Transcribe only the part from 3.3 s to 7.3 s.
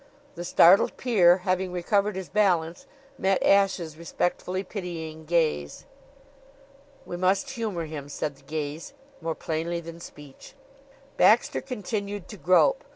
Ashe's respectfully pitying gaze. "We